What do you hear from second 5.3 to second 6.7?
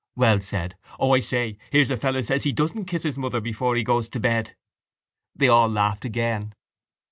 They all laughed again.